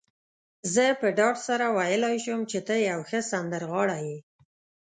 زه 0.73 0.85
په 0.99 1.07
ډاډ 1.17 1.35
سره 1.47 1.65
ویلای 1.77 2.15
شم، 2.25 2.41
ته 2.67 2.75
یو 2.89 2.99
ښه 3.09 3.19
سندرغاړی 3.31 4.01
يې. 4.09 4.17